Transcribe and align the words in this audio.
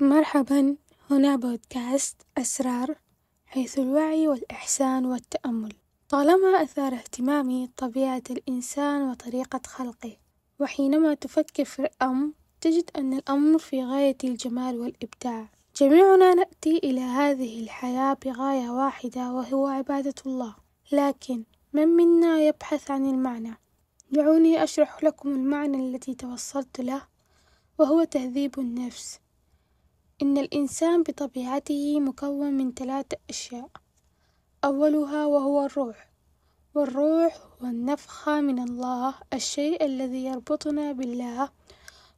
مرحبا. 0.00 0.76
هنا 1.10 1.36
بودكاست 1.36 2.22
أسرار 2.38 2.94
حيث 3.46 3.78
الوعي 3.78 4.28
والإحسان 4.28 5.06
والتأمل. 5.06 5.72
طالما 6.08 6.62
أثار 6.62 6.94
اهتمامي 6.94 7.70
طبيعة 7.76 8.22
الإنسان 8.30 9.02
وطريقة 9.02 9.60
خلقه 9.66 10.16
وحينما 10.60 11.14
تفكر 11.14 11.64
في 11.64 11.78
الأمر 11.78 12.32
تجد 12.60 12.90
أن 12.96 13.12
الأمر 13.12 13.58
في 13.58 13.84
غاية 13.84 14.16
الجمال 14.24 14.80
والإبداع. 14.80 15.48
جميعنا 15.76 16.34
نأتي 16.34 16.78
إلى 16.78 17.00
هذه 17.00 17.62
الحياة 17.62 18.16
بغاية 18.24 18.70
واحدة 18.70 19.32
وهو 19.32 19.66
عبادة 19.66 20.14
الله. 20.26 20.54
لكن 20.92 21.44
من 21.72 21.88
منا 21.88 22.38
يبحث 22.38 22.90
عن 22.90 23.06
المعنى؟ 23.06 23.58
دعوني 24.10 24.64
أشرح 24.64 25.04
لكم 25.04 25.28
المعنى 25.28 25.76
الذي 25.76 26.14
توصلت 26.14 26.80
له 26.80 27.02
وهو 27.78 28.04
تهذيب 28.04 28.58
النفس. 28.58 29.23
إن 30.24 30.38
الإنسان 30.38 31.02
بطبيعته 31.02 32.00
مكون 32.00 32.52
من 32.52 32.74
ثلاثة 32.74 33.16
أشياء. 33.30 33.68
أولها 34.64 35.26
وهو 35.26 35.64
الروح. 35.64 36.10
والروح 36.74 37.36
هو 37.36 37.66
النفخة 37.66 38.40
من 38.40 38.58
الله 38.58 39.14
الشيء 39.32 39.84
الذي 39.84 40.24
يربطنا 40.24 40.92
بالله 40.92 41.48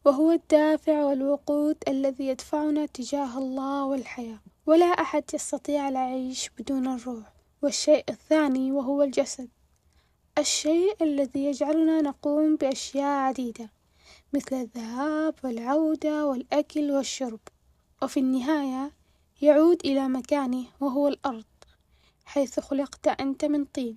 وهو 0.05 0.33
الدافع 0.33 1.05
والوقود 1.05 1.77
الذي 1.89 2.27
يدفعنا 2.27 2.87
تجاه 2.87 3.39
الله 3.39 3.85
والحياة. 3.85 4.39
ولا 4.67 4.87
أحد 4.87 5.25
يستطيع 5.35 5.89
العيش 5.89 6.51
بدون 6.59 6.87
الروح. 6.87 7.33
والشيء 7.63 8.05
الثاني 8.09 8.73
وهو 8.73 9.03
الجسد. 9.03 9.49
الشيء 10.39 10.97
الذي 11.03 11.45
يجعلنا 11.45 12.03
نقوم 12.03 12.57
بأشياء 12.57 13.19
عديدة 13.29 13.71
مثل 14.33 14.57
الذهاب 14.57 15.35
والعودة 15.45 16.27
والأكل 16.27 16.91
والشرب. 16.91 17.41
وفي 18.03 18.21
النهاية 18.21 18.93
يعود 19.43 19.81
إلى 19.85 20.09
مكانه 20.09 20.65
وهو 20.81 21.09
الأرض 21.09 21.45
حيث 22.25 22.61
خلقت 22.61 23.09
أنت 23.09 23.45
من 23.45 23.65
طين. 23.65 23.97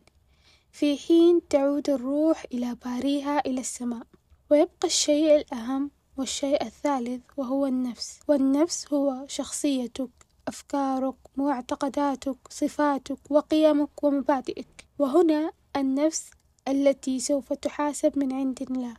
في 0.72 0.98
حين 0.98 1.48
تعود 1.48 1.90
الروح 1.90 2.46
إلى 2.54 2.76
باريها 2.86 3.40
إلى 3.40 3.62
السماء 3.62 4.04
ويبقى 4.50 4.86
الشيء 4.88 5.36
الأهم 5.36 5.92
والشيء 6.18 6.66
الثالث 6.66 7.22
وهو 7.38 7.66
النفس. 7.66 8.20
والنفس 8.28 8.94
هو 8.94 9.26
شخصيتك 9.28 10.10
أفكارك 10.48 11.16
معتقداتك 11.38 12.38
صفاتك 12.50 13.20
وقيمك 13.30 14.04
ومبادئك. 14.04 14.86
وهنا 15.00 15.52
النفس 15.76 16.32
التي 16.68 17.20
سوف 17.20 17.54
تحاسب 17.54 18.20
من 18.20 18.34
عند 18.34 18.62
الله. 18.62 18.94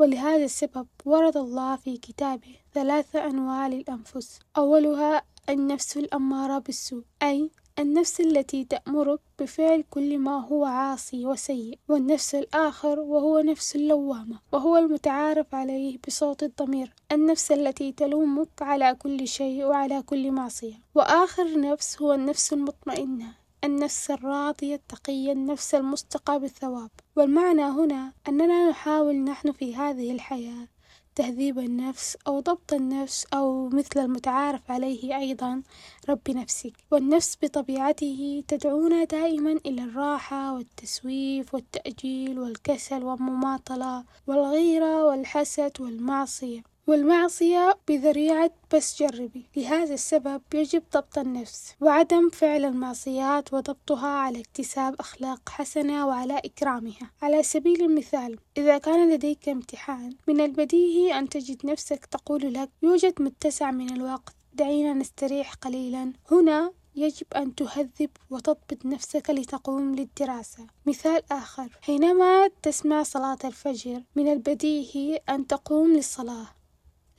ولهذا 0.00 0.44
السبب 0.44 0.86
ورد 1.04 1.36
الله 1.36 1.76
في 1.76 1.96
كتابه 1.96 2.56
ثلاثة 2.74 3.24
أنواع 3.26 3.68
للأنفس 3.68 4.38
أولها 4.56 5.22
النفس 5.48 5.96
الأمارة 5.96 6.58
بالسوء 6.58 7.04
أي 7.22 7.50
النفس 7.78 8.20
التي 8.20 8.64
تأمرك 8.64 9.20
بفعل 9.38 9.84
كل 9.90 10.18
ما 10.18 10.46
هو 10.46 10.64
عاصي 10.64 11.26
وسيء 11.26 11.78
والنفس 11.88 12.34
الآخر 12.34 13.00
وهو 13.00 13.40
نفس 13.40 13.76
اللوامة 13.76 14.38
وهو 14.52 14.76
المتعارف 14.76 15.54
عليه 15.54 15.98
بصوت 16.06 16.42
الضمير 16.42 16.94
النفس 17.12 17.52
التي 17.52 17.92
تلومك 17.92 18.62
على 18.62 18.94
كل 18.94 19.28
شيء 19.28 19.64
وعلى 19.64 20.02
كل 20.02 20.30
معصية. 20.30 20.74
وآخر 20.94 21.60
نفس 21.60 22.02
هو 22.02 22.14
النفس 22.14 22.52
المطمئنة 22.52 23.34
النفس 23.64 24.10
الراضية 24.10 24.74
التقية 24.74 25.32
النفس 25.32 25.74
المستقى 25.74 26.40
بالثواب. 26.40 26.90
والمعنى 27.16 27.62
هنا 27.62 28.12
أننا 28.28 28.70
نحاول 28.70 29.16
نحن 29.16 29.52
في 29.52 29.76
هذه 29.76 30.12
الحياة 30.12 30.68
تهذيب 31.14 31.58
النفس 31.58 32.16
أو 32.26 32.40
ضبط 32.40 32.72
النفس 32.72 33.26
أو 33.34 33.68
مثل 33.68 34.00
المتعارف 34.00 34.70
عليه 34.70 35.16
أيضا 35.18 35.62
رب 36.08 36.30
نفسك. 36.30 36.72
والنفس 36.90 37.38
بطبيعته 37.42 38.44
تدعونا 38.48 39.04
دائما 39.04 39.52
إلى 39.66 39.82
الراحة 39.82 40.54
والتسويف 40.54 41.54
والتأجيل 41.54 42.38
والكسل 42.38 43.04
والمماطلة 43.04 44.04
والغيرة 44.26 45.04
والحسد 45.04 45.72
والمعصية. 45.80 46.69
والمعصية 46.86 47.78
بذريعة 47.88 48.50
بس 48.74 49.02
جربي. 49.02 49.46
لهذا 49.56 49.94
السبب 49.94 50.42
يجب 50.54 50.82
ضبط 50.94 51.18
النفس 51.18 51.74
وعدم 51.80 52.28
فعل 52.30 52.64
المعصيات 52.64 53.52
وضبطها 53.54 54.08
على 54.08 54.40
اكتساب 54.40 54.94
أخلاق 55.00 55.48
حسنة 55.48 56.06
وعلى 56.06 56.38
إكرامها. 56.44 57.10
على 57.22 57.42
سبيل 57.42 57.84
المثال 57.84 58.38
إذا 58.56 58.78
كان 58.78 59.14
لديك 59.14 59.48
امتحان 59.48 60.16
من 60.28 60.40
البديهي 60.40 61.18
أن 61.18 61.28
تجد 61.28 61.66
نفسك 61.66 62.06
تقول 62.06 62.54
لك 62.54 62.70
يوجد 62.82 63.22
متسع 63.22 63.70
من 63.70 63.90
الوقت 63.92 64.34
دعينا 64.54 64.92
نستريح 64.92 65.54
قليلا. 65.54 66.12
هنا 66.30 66.72
يجب 66.96 67.26
أن 67.36 67.54
تهذب 67.54 68.10
وتضبط 68.30 68.86
نفسك 68.86 69.30
لتقوم 69.30 69.94
للدراسة. 69.94 70.66
مثال 70.86 71.22
آخر 71.32 71.78
حينما 71.82 72.48
تسمع 72.62 73.02
صلاة 73.02 73.38
الفجر 73.44 74.02
من 74.16 74.32
البديهي 74.32 75.16
أن 75.28 75.46
تقوم 75.46 75.92
للصلاة. 75.92 76.46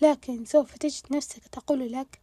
لكن 0.02 0.46
سوف 0.46 0.78
تجد 0.78 1.04
نفسك 1.12 1.48
تقول 1.48 1.92
لك 1.92 2.22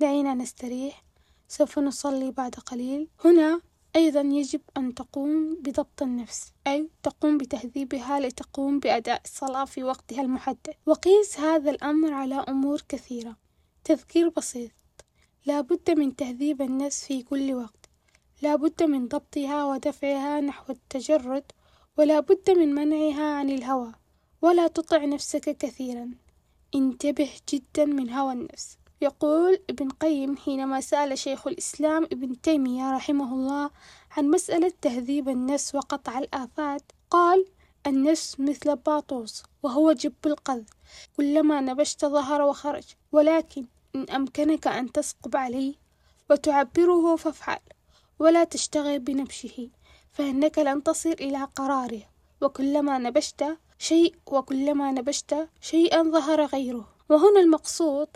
دعينا 0.00 0.34
نستريح 0.34 1.04
سوف 1.48 1.78
نصلي 1.78 2.30
بعد 2.30 2.54
قليل. 2.54 3.08
هنا 3.24 3.60
أيضا 3.96 4.20
يجب 4.20 4.60
أن 4.76 4.94
تقوم 4.94 5.54
بضبط 5.54 6.02
النفس 6.02 6.52
أي 6.66 6.88
تقوم 7.02 7.38
بتهذيبها 7.38 8.20
لتقوم 8.20 8.78
بأداء 8.78 9.22
الصلاة 9.24 9.64
في 9.64 9.84
وقتها 9.84 10.22
المحدد. 10.22 10.74
وقيس 10.86 11.40
هذا 11.40 11.70
الأمر 11.70 12.12
على 12.12 12.34
أمور 12.34 12.82
كثيرة. 12.88 13.36
تذكير 13.84 14.28
بسيط 14.28 14.70
لا 15.46 15.60
بد 15.60 15.90
من 15.90 16.16
تهذيب 16.16 16.62
النفس 16.62 17.04
في 17.04 17.22
كل 17.22 17.54
وقت. 17.54 17.90
لا 18.42 18.56
بد 18.56 18.82
من 18.82 19.08
ضبطها 19.08 19.64
ودفعها 19.64 20.40
نحو 20.40 20.72
التجرد 20.72 21.44
ولا 21.98 22.20
بد 22.20 22.50
من 22.50 22.74
منعها 22.74 23.34
عن 23.34 23.50
الهوى. 23.50 23.92
ولا 24.42 24.66
تطع 24.66 25.04
نفسك 25.04 25.56
كثيرا. 25.56 26.10
انتبه 26.74 27.30
جدا 27.48 27.84
من 27.84 28.10
هوى 28.10 28.32
النفس. 28.32 28.78
يقول 29.02 29.58
ابن 29.70 29.88
قيم 29.88 30.36
حينما 30.36 30.80
سأل 30.80 31.18
شيخ 31.18 31.46
الإسلام 31.46 32.04
ابن 32.04 32.40
تيمية 32.40 32.92
رحمه 32.92 33.34
الله 33.34 33.70
عن 34.16 34.30
مسألة 34.30 34.72
تهذيب 34.82 35.28
النفس 35.28 35.74
وقطع 35.74 36.18
الآفات 36.18 36.82
قال 37.10 37.46
النفس 37.86 38.40
مثل 38.40 38.76
باطوس 38.76 39.42
وهو 39.62 39.92
جب 39.92 40.14
القذ 40.26 40.62
كلما 41.16 41.60
نبشت 41.60 42.04
ظهر 42.04 42.42
وخرج 42.42 42.84
ولكن 43.12 43.66
إن 43.94 44.10
أمكنك 44.10 44.66
أن 44.66 44.92
تسقب 44.92 45.36
عليه 45.36 45.74
وتعبره 46.30 47.16
فافعل 47.16 47.60
ولا 48.18 48.44
تشتغل 48.44 48.98
بنبشه 48.98 49.68
فإنك 50.12 50.58
لن 50.58 50.82
تصل 50.82 51.12
إلى 51.12 51.48
قراره 51.56 52.02
وكلما 52.40 52.98
نبشت 52.98 53.44
شيء 53.82 54.14
وكلما 54.26 54.92
نبشت 54.92 55.48
شيئا 55.60 56.02
ظهر 56.02 56.44
غيره. 56.44 56.88
وهنا 57.10 57.40
المقصود 57.40 58.08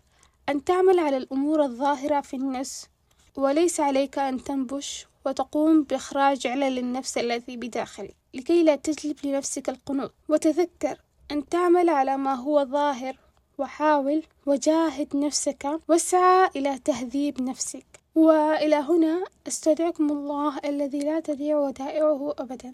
أن 0.49 0.65
تعمل 0.65 0.99
على 0.99 1.16
الأمور 1.16 1.65
الظاهرة 1.65 2.21
في 2.21 2.37
النفس 2.37 2.88
وليس 3.37 3.81
عليك 3.81 4.19
أن 4.19 4.44
تنبش 4.44 5.06
وتقوم 5.26 5.82
بإخراج 5.82 6.47
علل 6.47 6.78
النفس 6.78 7.19
الذي 7.19 7.56
بداخلك 7.56 8.15
لكي 8.34 8.62
لا 8.62 8.76
تجلب 8.76 9.16
لنفسك 9.25 9.69
القنوط. 9.69 10.12
وتذكر 10.28 11.00
أن 11.31 11.49
تعمل 11.49 11.88
على 11.88 12.16
ما 12.16 12.34
هو 12.34 12.65
ظاهر 12.65 13.19
وحاول 13.59 14.22
وجاهد 14.47 15.16
نفسك 15.16 15.81
واسعى 15.88 16.50
إلى 16.56 16.78
تهذيب 16.78 17.43
نفسك. 17.43 17.87
وإلى 18.15 18.76
هنا 18.76 19.25
أستودعكم 19.47 20.10
الله 20.10 20.59
الذي 20.65 20.99
لا 20.99 21.21
تضيع 21.21 21.59
ودائعه 21.59 22.34
أبدا. 22.38 22.65